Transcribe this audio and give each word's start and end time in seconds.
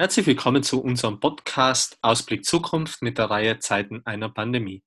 Herzlich 0.00 0.28
willkommen 0.28 0.62
zu 0.62 0.80
unserem 0.80 1.18
Podcast 1.18 1.98
Ausblick 2.02 2.44
Zukunft 2.44 3.02
mit 3.02 3.18
der 3.18 3.30
Reihe 3.30 3.58
Zeiten 3.58 4.00
einer 4.06 4.28
Pandemie. 4.28 4.84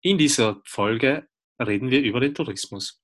In 0.00 0.18
dieser 0.18 0.60
Folge 0.64 1.28
reden 1.60 1.92
wir 1.92 2.02
über 2.02 2.18
den 2.18 2.34
Tourismus. 2.34 3.00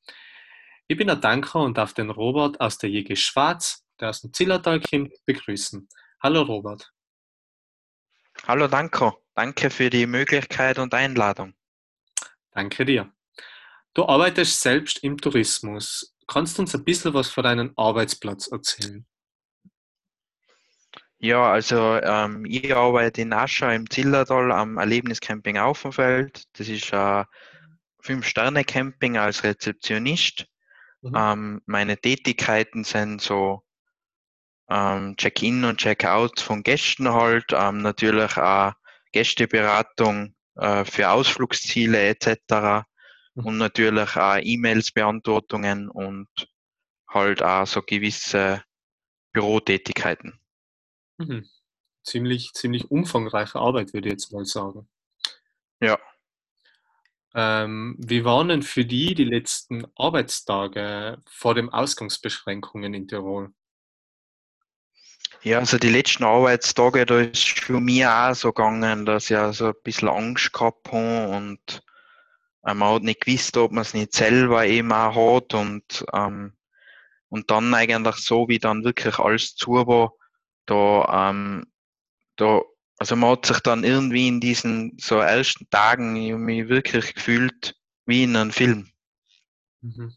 Ich 0.89 0.97
bin 0.97 1.07
der 1.07 1.15
Danker 1.15 1.61
und 1.61 1.79
darf 1.79 1.95
den 1.95 2.11
Robert 2.11 2.61
aus 2.61 2.79
der 2.79 2.91
JG 2.91 3.15
Schwarz, 3.15 3.85
der 4.01 4.09
aus 4.09 4.23
dem 4.23 4.33
Zillertal 4.33 4.81
kommt, 4.81 5.13
begrüßen. 5.27 5.89
Hallo 6.21 6.43
Robert. 6.43 6.91
Hallo 8.49 8.67
Danko, 8.67 9.25
danke 9.37 9.71
für 9.71 9.91
die 9.91 10.09
Möglichkeit 10.09 10.81
und 10.81 10.93
Einladung. 10.93 11.55
Danke 12.51 12.85
dir. 12.85 13.13
Du 13.95 14.05
arbeitest 14.07 14.61
selbst 14.61 15.05
im 15.05 15.17
Tourismus. 15.17 16.17
Kannst 16.27 16.59
du 16.59 16.63
uns 16.63 16.75
ein 16.75 16.83
bisschen 16.83 17.15
was 17.15 17.31
von 17.31 17.45
deinem 17.45 17.75
Arbeitsplatz 17.77 18.49
erzählen? 18.49 19.07
Ja, 21.21 21.51
also 21.51 21.97
ähm, 21.97 22.45
ich 22.45 22.75
arbeite 22.75 23.23
in 23.23 23.33
Ascha 23.33 23.73
im 23.73 23.91
Zillertal 23.91 24.53
am 24.53 24.79
Erlebniscamping 24.79 25.59
Aufenfeld. 25.59 26.45
Das 26.53 26.69
ist 26.69 26.95
ein 26.95 27.25
Fünf-Sterne-Camping 28.03 29.17
als 29.19 29.43
Rezeptionist. 29.43 30.47
Mhm. 31.03 31.13
Ähm, 31.17 31.63
meine 31.67 31.97
Tätigkeiten 31.97 32.85
sind 32.85 33.21
so 33.21 33.65
ähm, 34.71 35.17
Check-in 35.17 35.65
und 35.65 35.79
Check-out 35.79 36.39
von 36.41 36.63
Gästen 36.63 37.09
halt, 37.13 37.47
ähm, 37.53 37.79
natürlich 37.79 38.37
auch 38.37 38.75
Gästeberatung 39.13 40.35
äh, 40.55 40.85
für 40.85 41.11
Ausflugsziele 41.11 42.01
etc. 42.11 42.87
Mhm. 43.35 43.45
Und 43.45 43.59
natürlich 43.59 44.17
auch 44.17 44.39
E-Mails 44.41 44.93
Beantwortungen 44.93 45.89
und 45.89 46.29
halt 47.09 47.43
auch 47.43 47.67
so 47.67 47.83
gewisse 47.83 48.63
Bürotätigkeiten. 49.33 50.39
Mhm. 51.19 51.49
Ziemlich, 52.05 52.53
ziemlich 52.55 52.91
umfangreiche 52.91 53.59
Arbeit, 53.59 53.93
würde 53.93 54.09
ich 54.09 54.13
jetzt 54.13 54.33
mal 54.33 54.45
sagen. 54.47 54.89
Ja. 55.81 55.99
Ähm, 57.35 57.97
wie 57.99 58.25
waren 58.25 58.49
denn 58.49 58.63
für 58.63 58.85
die 58.85 59.15
die 59.15 59.25
letzten 59.25 59.87
Arbeitstage 59.97 61.19
vor 61.29 61.55
den 61.55 61.69
Ausgangsbeschränkungen 61.69 62.95
in 62.95 63.07
Tirol? 63.07 63.53
Ja, 65.43 65.59
also 65.59 65.79
die 65.79 65.91
letzten 65.91 66.25
Arbeitstage, 66.25 67.07
da 67.07 67.21
ist 67.21 67.61
für 67.61 67.81
mich 67.81 68.05
auch 68.07 68.35
so 68.35 68.53
gegangen, 68.53 69.07
dass 69.07 69.31
ich 69.31 69.37
also 69.37 69.69
ein 69.69 69.75
bisschen 69.85 70.09
Angst 70.09 70.53
gehabt 70.53 70.89
habe 70.91 71.29
und 71.29 71.83
äh, 72.65 72.75
man 72.75 72.95
hat 72.95 73.03
nicht 73.03 73.21
gewusst, 73.21 73.57
ob 73.57 73.73
man 73.73 73.83
es 73.83 73.95
nicht 73.95 74.15
selber 74.15 74.67
eben 74.67 74.93
auch 74.93 75.37
hat 75.37 75.55
und, 75.55 76.05
ähm, 76.13 76.55
und 77.29 77.51
dann 77.51 77.73
eigentlich 77.75 78.17
so, 78.17 78.49
wie 78.49 78.59
dann 78.59 78.85
wirklich 78.85 79.19
alles 79.19 79.55
zu 79.55 79.73
war, 79.73 80.13
da, 80.69 81.31
ähm, 81.31 81.67
da, 82.37 82.61
also 82.99 83.17
man 83.17 83.31
hat 83.31 83.47
sich 83.47 83.61
dann 83.61 83.85
irgendwie 83.85 84.29
in 84.29 84.41
diesen 84.41 84.97
so 84.99 85.17
ersten 85.17 85.69
Tagen 85.71 86.15
ich 86.17 86.35
mich 86.35 86.69
wirklich 86.69 87.15
gefühlt 87.15 87.75
wie 88.07 88.25
in 88.25 88.37
einem 88.37 88.53
Film. 88.53 88.91
Mhm. 89.81 90.15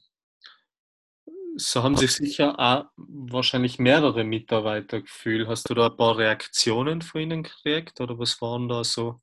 So 1.56 1.84
haben 1.84 1.98
sich 1.98 2.14
sicher 2.14 2.58
auch 2.58 2.86
wahrscheinlich 2.96 3.78
mehrere 3.78 4.24
Mitarbeiter 4.24 5.02
gefühlt. 5.02 5.48
Hast 5.48 5.70
du 5.70 5.74
da 5.74 5.88
ein 5.88 5.98
paar 5.98 6.18
Reaktionen 6.18 7.02
von 7.02 7.22
ihnen 7.22 7.44
gekriegt 7.44 8.00
oder 8.00 8.18
was 8.18 8.42
waren 8.42 8.68
da 8.68 8.84
so 8.84 9.22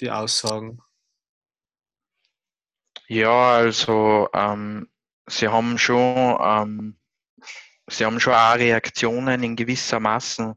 die 0.00 0.10
Aussagen? 0.10 0.80
Ja, 3.08 3.56
also 3.56 4.28
ähm, 4.32 4.88
sie 5.26 5.48
haben 5.48 5.78
schon 5.78 6.36
ähm, 6.40 6.98
sie 7.88 8.04
haben 8.04 8.20
schon 8.20 8.34
auch 8.34 8.56
Reaktionen 8.56 9.42
in 9.42 9.56
gewisser 9.56 10.00
Maßen 10.00 10.54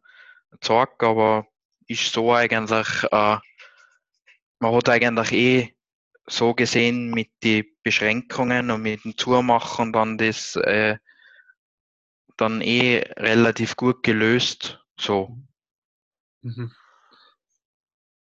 gezeigt, 0.51 1.03
aber 1.03 1.47
ist 1.87 2.11
so 2.11 2.33
eigentlich, 2.33 2.87
äh, 3.11 3.37
man 4.59 4.75
hat 4.75 4.89
eigentlich 4.89 5.31
eh 5.31 5.75
so 6.27 6.53
gesehen 6.53 7.09
mit 7.11 7.31
den 7.43 7.65
Beschränkungen 7.83 8.69
und 8.69 8.83
mit 8.83 9.03
dem 9.03 9.15
Tourmachen 9.15 9.91
dann 9.93 10.17
das 10.17 10.55
äh, 10.57 10.97
dann 12.37 12.61
eh 12.61 12.99
relativ 13.17 13.75
gut 13.75 14.03
gelöst. 14.03 14.79
So. 14.97 15.37
Mhm. 16.41 16.71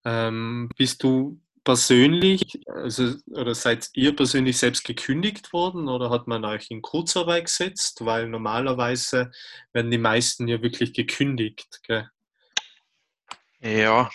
Ähm, 0.03 0.69
bist 0.78 1.01
du 1.03 1.41
persönlich, 1.66 2.62
also 2.68 3.16
oder 3.31 3.53
seid 3.56 3.90
ihr 3.94 4.16
persönlich 4.16 4.58
selbst 4.58 4.86
gekündigt 4.86 5.52
worden 5.52 5.90
oder 5.90 6.09
hat 6.12 6.28
man 6.28 6.46
euch 6.46 6.68
in 6.70 6.81
Kurzarbeit 6.81 7.46
gesetzt? 7.46 8.06
Weil 8.06 8.30
normalerweise 8.30 9.31
werden 9.74 9.92
die 9.92 9.98
meisten 9.98 10.48
ja 10.48 10.62
wirklich 10.62 10.94
gekündigt. 10.94 11.81
Gell? 11.84 12.08
Ja, 13.59 14.09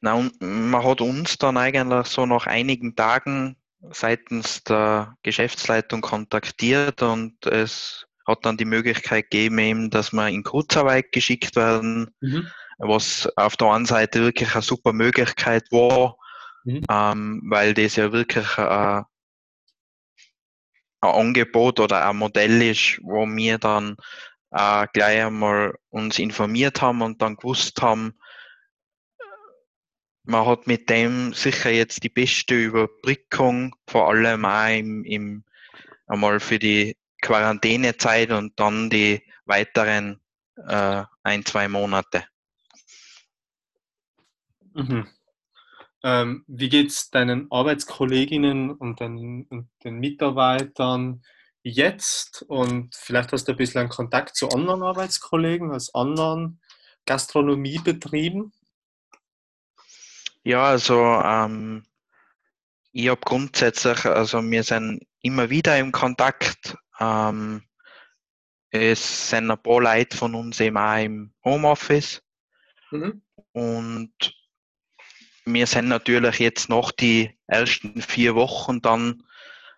na, 0.00 0.30
man 0.40 0.84
hat 0.84 1.00
uns 1.00 1.36
dann 1.36 1.56
eigentlich 1.56 2.06
so 2.06 2.24
nach 2.24 2.46
einigen 2.46 2.94
Tagen 2.94 3.56
seitens 3.90 4.62
der 4.62 5.16
Geschäftsleitung 5.24 6.02
kontaktiert 6.02 7.02
und 7.02 7.44
es 7.46 8.06
hat 8.26 8.46
dann 8.46 8.56
die 8.56 8.64
Möglichkeit 8.64 9.30
gegeben, 9.30 9.90
dass 9.90 10.12
wir 10.12 10.28
in 10.28 10.44
Kurzarbeit 10.44 11.10
geschickt 11.10 11.56
werden, 11.56 12.14
mhm. 12.20 12.46
was 12.78 13.28
auf 13.36 13.56
der 13.56 13.72
einen 13.72 13.86
Seite 13.86 14.20
wirklich 14.20 14.54
eine 14.54 14.62
super 14.62 14.92
Möglichkeit 14.92 15.64
war, 15.72 16.16
mhm. 16.64 16.82
ähm, 16.90 17.42
weil 17.46 17.74
das 17.74 17.96
ja 17.96 18.12
wirklich 18.12 18.58
äh, 18.58 19.02
ein 21.00 21.14
Angebot 21.14 21.80
oder 21.80 22.08
ein 22.08 22.16
Modell 22.16 22.62
ist, 22.62 23.00
wo 23.02 23.26
wir 23.26 23.58
dann 23.58 23.96
äh, 24.50 24.86
gleich 24.92 25.24
einmal 25.24 25.74
uns 25.90 26.18
informiert 26.18 26.80
haben 26.80 27.02
und 27.02 27.20
dann 27.22 27.36
gewusst 27.36 27.80
haben, 27.82 28.14
man 30.24 30.46
hat 30.46 30.66
mit 30.66 30.88
dem 30.88 31.32
sicher 31.32 31.70
jetzt 31.70 32.04
die 32.04 32.08
beste 32.08 32.54
Überbrückung, 32.54 33.74
vor 33.88 34.08
allem 34.08 34.44
auch 34.44 34.68
im, 34.68 35.04
im 35.04 35.44
einmal 36.06 36.38
für 36.38 36.58
die 36.58 36.96
Quarantänezeit 37.20 38.30
und 38.30 38.58
dann 38.58 38.90
die 38.90 39.22
weiteren 39.44 40.20
äh, 40.56 41.02
ein, 41.22 41.44
zwei 41.44 41.68
Monate. 41.68 42.24
Mhm. 44.74 45.08
Ähm, 46.04 46.44
wie 46.48 46.68
geht 46.68 46.90
es 46.90 47.10
deinen 47.10 47.50
Arbeitskolleginnen 47.50 48.72
und 48.72 49.00
den, 49.00 49.46
und 49.48 49.70
den, 49.84 49.94
Mitarbeitern 49.94 51.22
jetzt? 51.62 52.42
Und 52.42 52.94
vielleicht 52.96 53.32
hast 53.32 53.46
du 53.46 53.52
ein 53.52 53.58
bisschen 53.58 53.88
Kontakt 53.88 54.34
zu 54.34 54.48
anderen 54.48 54.82
Arbeitskollegen 54.82 55.70
aus 55.70 55.94
anderen 55.94 56.60
Gastronomiebetrieben? 57.06 58.52
Ja, 60.42 60.64
also 60.64 61.00
ähm, 61.00 61.84
ich 62.90 63.08
habe 63.08 63.20
grundsätzlich, 63.20 64.04
also 64.04 64.42
wir 64.42 64.64
sind 64.64 65.06
immer 65.20 65.50
wieder 65.50 65.78
im 65.78 65.92
Kontakt. 65.92 66.76
Ähm, 66.98 67.62
es 68.70 69.30
sind 69.30 69.50
ein 69.50 69.62
paar 69.62 69.80
Leute 69.80 70.16
von 70.16 70.34
uns 70.34 70.58
eben 70.58 70.76
auch 70.76 70.96
im 70.96 71.32
Homeoffice. 71.44 72.22
Mhm. 72.90 73.22
Und 73.52 74.12
wir 75.44 75.66
sind 75.66 75.88
natürlich 75.88 76.38
jetzt 76.38 76.68
noch 76.68 76.90
die 76.90 77.36
ersten 77.46 78.00
vier 78.00 78.34
Wochen 78.34 78.80
dann, 78.80 79.22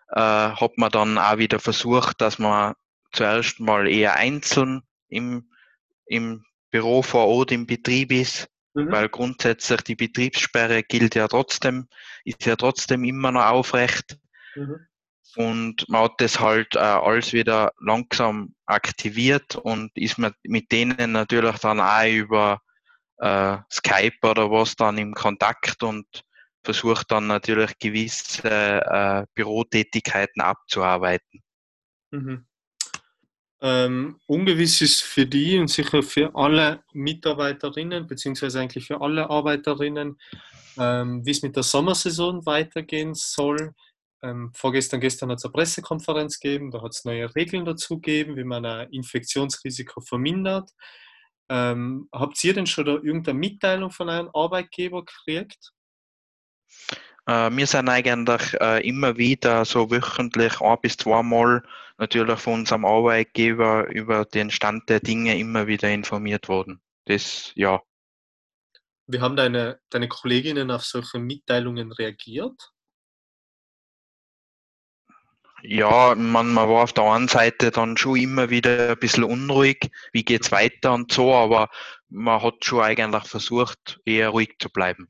äh, 0.09 0.19
hat 0.19 0.77
man 0.77 0.91
dann 0.91 1.17
auch 1.17 1.37
wieder 1.37 1.59
versucht, 1.59 2.21
dass 2.21 2.39
man 2.39 2.75
zuerst 3.11 3.59
mal 3.59 3.87
eher 3.87 4.15
einzeln 4.15 4.81
im, 5.07 5.49
im 6.05 6.45
Büro 6.71 7.01
vor 7.01 7.27
Ort 7.27 7.51
im 7.51 7.65
Betrieb 7.65 8.11
ist, 8.11 8.49
mhm. 8.73 8.91
weil 8.91 9.09
grundsätzlich 9.09 9.81
die 9.81 9.95
Betriebssperre 9.95 10.83
gilt 10.83 11.15
ja 11.15 11.27
trotzdem, 11.27 11.87
ist 12.25 12.45
ja 12.45 12.55
trotzdem 12.55 13.03
immer 13.03 13.31
noch 13.31 13.45
aufrecht. 13.45 14.17
Mhm. 14.55 14.87
Und 15.37 15.89
man 15.89 16.03
hat 16.03 16.21
das 16.21 16.39
halt 16.39 16.75
äh, 16.75 16.79
alles 16.79 17.33
wieder 17.33 17.73
langsam 17.79 18.55
aktiviert 18.65 19.55
und 19.55 19.91
ist 19.97 20.17
mit, 20.17 20.33
mit 20.43 20.71
denen 20.71 21.11
natürlich 21.11 21.57
dann 21.57 21.81
auch 21.81 22.07
über 22.07 22.61
äh, 23.17 23.57
Skype 23.71 24.17
oder 24.23 24.51
was 24.51 24.75
dann 24.75 24.97
im 24.97 25.13
Kontakt 25.13 25.83
und 25.83 26.05
versucht 26.63 27.11
dann 27.11 27.27
natürlich 27.27 27.77
gewisse 27.79 28.49
äh, 28.49 29.25
Bürotätigkeiten 29.35 30.41
abzuarbeiten. 30.41 31.41
Mhm. 32.11 32.45
Ähm, 33.61 34.19
ungewiss 34.27 34.81
ist 34.81 35.01
für 35.01 35.25
die 35.25 35.57
und 35.57 35.69
sicher 35.69 36.03
für 36.03 36.35
alle 36.35 36.83
Mitarbeiterinnen, 36.93 38.05
beziehungsweise 38.05 38.59
eigentlich 38.59 38.87
für 38.87 38.99
alle 39.01 39.29
Arbeiterinnen, 39.29 40.19
ähm, 40.77 41.25
wie 41.25 41.31
es 41.31 41.41
mit 41.41 41.55
der 41.55 41.63
Sommersaison 41.63 42.45
weitergehen 42.45 43.13
soll. 43.13 43.73
Ähm, 44.21 44.51
vorgestern, 44.53 44.99
gestern 44.99 45.31
hat 45.31 45.37
es 45.37 45.45
eine 45.45 45.53
Pressekonferenz 45.53 46.39
gegeben, 46.39 46.71
da 46.71 46.81
hat 46.81 46.93
es 46.93 47.05
neue 47.05 47.33
Regeln 47.35 47.63
dazu 47.63 47.95
gegeben, 47.95 48.35
wie 48.35 48.43
man 48.43 48.65
ein 48.65 48.89
Infektionsrisiko 48.91 50.01
vermindert. 50.01 50.71
Ähm, 51.49 52.09
habt 52.11 52.43
ihr 52.43 52.53
denn 52.53 52.65
schon 52.65 52.85
da 52.85 52.93
irgendeine 52.93 53.37
Mitteilung 53.37 53.91
von 53.91 54.09
einem 54.09 54.29
Arbeitgeber 54.33 55.05
gekriegt? 55.05 55.71
Äh, 57.27 57.51
wir 57.51 57.67
sind 57.67 57.89
eigentlich 57.89 58.53
äh, 58.59 58.87
immer 58.87 59.17
wieder 59.17 59.65
so 59.65 59.89
wöchentlich 59.91 60.61
ein 60.61 60.77
bis 60.81 60.97
zweimal 60.97 61.63
natürlich 61.97 62.39
von 62.39 62.53
unserem 62.55 62.85
Arbeitgeber 62.85 63.87
über 63.87 64.25
den 64.25 64.51
Stand 64.51 64.89
der 64.89 64.99
Dinge 64.99 65.37
immer 65.37 65.67
wieder 65.67 65.89
informiert 65.89 66.47
worden. 66.49 66.81
das, 67.05 67.51
ja. 67.55 67.81
Wie 69.07 69.19
haben 69.19 69.35
deine, 69.35 69.79
deine 69.89 70.07
Kolleginnen 70.07 70.71
auf 70.71 70.83
solche 70.83 71.19
Mitteilungen 71.19 71.91
reagiert? 71.91 72.71
Ja, 75.67 76.13
man, 76.15 76.53
man 76.53 76.69
war 76.69 76.83
auf 76.83 76.93
der 76.93 77.05
einen 77.05 77.27
Seite 77.27 77.71
dann 77.71 77.97
schon 77.97 78.17
immer 78.17 78.49
wieder 78.49 78.91
ein 78.91 78.99
bisschen 78.99 79.23
unruhig, 79.23 79.89
wie 80.13 80.23
geht's 80.23 80.51
weiter 80.51 80.93
und 80.93 81.11
so, 81.11 81.33
aber 81.33 81.69
man 82.07 82.41
hat 82.41 82.63
schon 82.63 82.81
eigentlich 82.81 83.23
versucht, 83.23 83.99
eher 84.05 84.29
ruhig 84.29 84.55
zu 84.59 84.69
bleiben. 84.69 85.09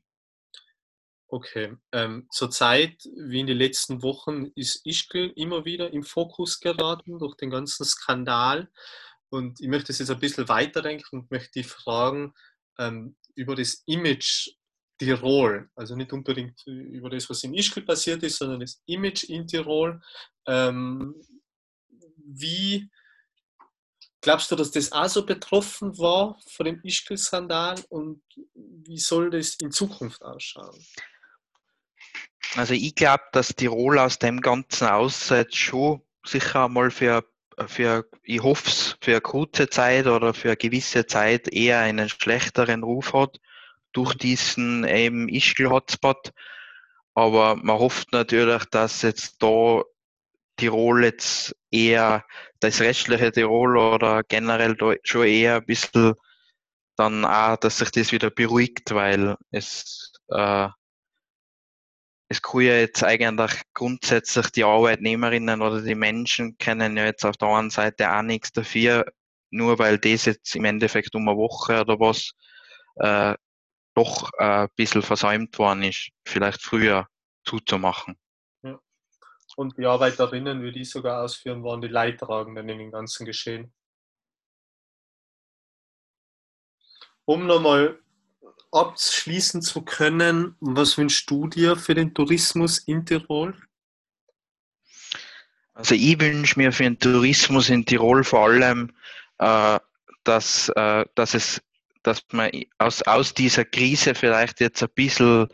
Okay. 1.28 1.76
Ähm, 1.92 2.28
Zurzeit, 2.30 3.02
wie 3.16 3.40
in 3.40 3.46
den 3.46 3.58
letzten 3.58 4.02
Wochen, 4.02 4.46
ist 4.54 4.86
Ischgl 4.86 5.32
immer 5.36 5.64
wieder 5.64 5.92
im 5.92 6.04
Fokus 6.04 6.60
geraten 6.60 7.18
durch 7.18 7.36
den 7.36 7.50
ganzen 7.50 7.84
Skandal. 7.84 8.70
Und 9.28 9.60
ich 9.60 9.68
möchte 9.68 9.92
es 9.92 9.98
jetzt 9.98 10.10
ein 10.10 10.20
bisschen 10.20 10.48
weiterdenken 10.48 11.20
und 11.20 11.30
möchte 11.30 11.60
dich 11.60 11.66
fragen 11.66 12.32
ähm, 12.78 13.16
über 13.34 13.56
das 13.56 13.82
Image 13.86 14.50
Tirol. 14.98 15.68
Also 15.74 15.96
nicht 15.96 16.12
unbedingt 16.12 16.66
über 16.66 17.10
das, 17.10 17.28
was 17.28 17.44
in 17.44 17.54
Ischgl 17.54 17.82
passiert 17.82 18.22
ist, 18.22 18.38
sondern 18.38 18.60
das 18.60 18.82
Image 18.86 19.24
in 19.24 19.46
Tirol. 19.46 20.00
Ähm, 20.46 21.14
wie 22.26 22.90
glaubst 24.20 24.50
du, 24.50 24.56
dass 24.56 24.70
das 24.70 24.92
auch 24.92 25.08
so 25.08 25.24
betroffen 25.24 25.96
war 25.98 26.38
von 26.48 26.66
dem 26.66 26.80
Ischgl-Skandal 26.82 27.76
und 27.88 28.22
wie 28.54 28.98
soll 28.98 29.30
das 29.30 29.54
in 29.56 29.70
Zukunft 29.70 30.22
ausschauen? 30.22 30.84
Also 32.56 32.74
ich 32.74 32.94
glaube, 32.94 33.24
dass 33.32 33.54
Tirol 33.54 33.98
aus 33.98 34.18
dem 34.18 34.40
Ganzen 34.40 34.88
aussieht 34.88 35.54
schon 35.54 36.02
sicher 36.24 36.64
einmal 36.64 36.90
für, 36.90 37.24
für 37.66 38.08
ich 38.22 38.42
hoffe 38.42 38.68
es, 38.68 38.96
für 39.00 39.12
eine 39.12 39.20
kurze 39.20 39.68
Zeit 39.68 40.06
oder 40.06 40.32
für 40.32 40.48
eine 40.48 40.56
gewisse 40.56 41.06
Zeit 41.06 41.48
eher 41.48 41.80
einen 41.80 42.08
schlechteren 42.08 42.82
Ruf 42.82 43.12
hat 43.12 43.38
durch 43.96 44.14
diesen 44.14 44.84
eben 44.84 45.28
Ischgl-Hotspot. 45.28 46.32
Aber 47.14 47.56
man 47.56 47.78
hofft 47.78 48.12
natürlich, 48.12 48.64
dass 48.66 49.02
jetzt 49.02 49.42
da 49.42 49.82
Tirol 50.56 51.04
jetzt 51.04 51.56
eher 51.70 52.24
das 52.60 52.80
restliche 52.80 53.32
Tirol 53.32 53.76
oder 53.78 54.22
generell 54.22 54.74
da 54.74 54.94
schon 55.02 55.26
eher 55.26 55.56
ein 55.56 55.66
bisschen 55.66 56.14
dann 56.96 57.24
auch, 57.24 57.56
dass 57.56 57.78
sich 57.78 57.90
das 57.90 58.12
wieder 58.12 58.30
beruhigt, 58.30 58.94
weil 58.94 59.36
es 59.50 60.12
äh, 60.28 60.68
es 62.28 62.42
kann 62.42 62.62
ja 62.62 62.76
jetzt 62.76 63.04
eigentlich 63.04 63.52
grundsätzlich 63.72 64.50
die 64.50 64.64
Arbeitnehmerinnen 64.64 65.62
oder 65.62 65.80
die 65.80 65.94
Menschen 65.94 66.58
kennen 66.58 66.96
ja 66.96 67.04
jetzt 67.04 67.24
auf 67.24 67.36
der 67.36 67.48
einen 67.48 67.70
Seite 67.70 68.12
auch 68.12 68.22
nichts 68.22 68.52
dafür, 68.52 69.06
nur 69.50 69.78
weil 69.78 69.98
das 69.98 70.24
jetzt 70.24 70.56
im 70.56 70.64
Endeffekt 70.64 71.14
um 71.14 71.28
eine 71.28 71.38
Woche 71.38 71.80
oder 71.80 72.00
was 72.00 72.32
äh, 72.96 73.34
doch 73.96 74.30
äh, 74.38 74.44
ein 74.44 74.68
bisschen 74.76 75.02
versäumt 75.02 75.58
worden 75.58 75.82
ist, 75.82 76.10
vielleicht 76.24 76.62
früher 76.62 77.08
zuzumachen. 77.44 78.16
Ja. 78.62 78.78
Und 79.56 79.76
die 79.78 79.86
Arbeiterinnen, 79.86 80.62
wie 80.62 80.72
die 80.72 80.84
sogar 80.84 81.22
ausführen, 81.22 81.64
waren 81.64 81.80
die 81.80 81.88
Leidtragenden 81.88 82.68
in 82.68 82.78
dem 82.78 82.90
ganzen 82.92 83.24
Geschehen. 83.24 83.72
Um 87.24 87.46
nochmal 87.46 87.98
abschließen 88.70 89.62
zu 89.62 89.82
können, 89.82 90.56
was 90.60 90.98
wünschst 90.98 91.28
du 91.30 91.48
dir 91.48 91.76
für 91.76 91.94
den 91.94 92.12
Tourismus 92.12 92.78
in 92.78 93.06
Tirol? 93.06 93.56
Also 95.72 95.94
ich 95.94 96.20
wünsche 96.20 96.58
mir 96.58 96.72
für 96.72 96.84
den 96.84 96.98
Tourismus 96.98 97.70
in 97.70 97.84
Tirol 97.84 98.24
vor 98.24 98.46
allem, 98.46 98.94
äh, 99.38 99.78
dass, 100.24 100.68
äh, 100.70 101.06
dass 101.14 101.34
es 101.34 101.62
dass 102.06 102.22
man 102.32 102.50
aus, 102.78 103.02
aus 103.02 103.34
dieser 103.34 103.64
Krise 103.64 104.14
vielleicht 104.14 104.60
jetzt 104.60 104.82
ein 104.82 104.88
bisschen 104.94 105.48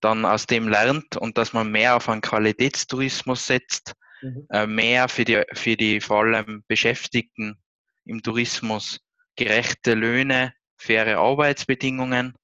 dann 0.00 0.24
aus 0.24 0.46
dem 0.46 0.68
lernt 0.68 1.16
und 1.16 1.38
dass 1.38 1.52
man 1.52 1.70
mehr 1.70 1.96
auf 1.96 2.08
einen 2.08 2.20
Qualitätstourismus 2.20 3.46
setzt, 3.46 3.94
mhm. 4.22 4.46
äh, 4.50 4.66
mehr 4.66 5.08
für 5.08 5.24
die, 5.24 5.42
für 5.52 5.76
die 5.76 6.00
vor 6.00 6.24
allem 6.24 6.64
Beschäftigten 6.68 7.58
im 8.04 8.22
Tourismus 8.22 9.00
gerechte 9.36 9.94
Löhne, 9.94 10.52
faire 10.76 11.18
Arbeitsbedingungen 11.18 12.34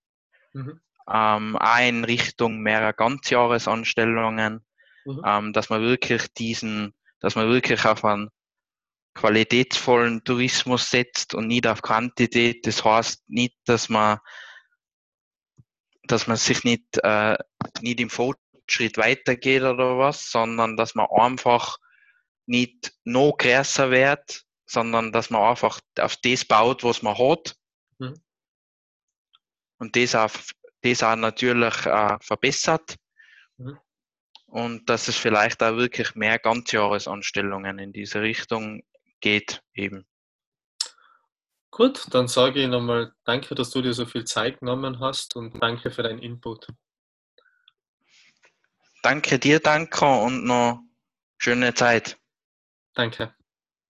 Mhm. 0.55 0.81
Ähm, 1.12 1.56
auch 1.56 1.87
in 1.87 2.05
Richtung 2.05 2.60
mehrer 2.60 2.94
Ganzjahresanstellungen, 2.94 4.64
mhm. 5.05 5.22
ähm, 5.26 5.52
dass 5.52 5.69
man 5.69 5.82
wirklich 5.82 6.32
diesen, 6.32 6.94
dass 7.20 7.34
man 7.34 7.49
wirklich 7.49 7.84
auf 7.84 8.05
einen 8.05 8.31
qualitätsvollen 9.14 10.25
Tourismus 10.25 10.90
setzt 10.90 11.34
und 11.34 11.46
nicht 11.46 11.66
auf 11.66 11.82
Quantität. 11.82 12.66
Das 12.66 12.84
heißt 12.84 13.28
nicht, 13.28 13.56
dass 13.64 13.88
man, 13.88 14.19
dass 16.05 16.26
man 16.26 16.37
sich 16.37 16.64
nicht, 16.64 16.99
äh, 17.02 17.37
nicht 17.81 18.00
im 18.00 18.11
Fortschritt 18.11 18.99
weitergeht 18.99 19.62
oder 19.62 19.99
was, 19.99 20.31
sondern 20.31 20.76
dass 20.76 20.94
man 20.94 21.06
einfach 21.11 21.78
nicht 22.46 22.93
noch 23.05 23.37
größer 23.38 23.90
wird, 23.90 24.43
sondern 24.66 25.12
dass 25.12 25.31
man 25.31 25.43
einfach 25.43 25.81
auf 25.99 26.17
das 26.17 26.44
baut, 26.44 26.84
was 26.84 27.02
man 27.02 27.17
hat. 27.17 27.56
Mhm 27.99 28.25
und 29.78 29.96
das 29.96 30.14
auch, 30.14 30.31
das 30.82 31.02
auch 31.02 31.17
natürlich 31.17 31.87
äh, 31.87 32.17
verbessert. 32.20 32.96
Mhm. 33.58 33.78
Und 34.46 34.88
dass 34.88 35.08
es 35.08 35.17
vielleicht 35.17 35.62
auch 35.62 35.76
wirklich 35.76 36.14
mehr 36.14 36.38
Ganzjahresanstellungen 36.38 37.78
in 37.78 37.93
diese 37.93 38.22
Richtung 38.22 38.82
geht 39.25 39.62
eben. 39.73 40.06
Gut, 41.71 42.06
dann 42.11 42.29
sage 42.29 42.62
ich 42.62 42.69
nochmal 42.69 43.15
danke, 43.25 43.55
dass 43.55 43.71
du 43.71 43.81
dir 43.81 43.94
so 43.94 44.05
viel 44.05 44.25
Zeit 44.25 44.61
genommen 44.61 45.00
hast 45.00 45.35
und 45.35 45.61
danke 45.62 45.91
für 45.91 46.03
deinen 46.03 46.19
Input. 46.21 46.69
Danke 49.03 49.38
dir, 49.38 49.61
danke 49.61 50.05
und 50.05 50.44
noch 50.44 50.81
schöne 51.38 51.75
Zeit. 51.75 52.19
Danke. 52.94 53.35